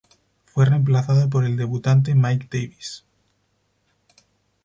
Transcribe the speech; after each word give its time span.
Fue 0.45 0.65
reemplazado 0.65 1.29
por 1.29 1.45
el 1.45 1.57
debutante 1.57 2.15
Mike 2.15 2.47
Davis. 2.51 3.05